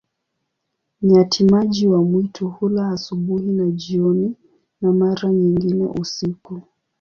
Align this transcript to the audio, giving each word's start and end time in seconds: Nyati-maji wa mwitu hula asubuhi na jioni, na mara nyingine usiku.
Nyati-maji 1.01 1.87
wa 1.87 2.03
mwitu 2.03 2.49
hula 2.49 2.89
asubuhi 2.89 3.51
na 3.51 3.67
jioni, 3.71 4.35
na 4.81 4.91
mara 4.91 5.29
nyingine 5.31 5.85
usiku. 5.85 6.61